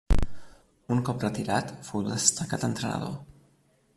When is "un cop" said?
0.95-1.25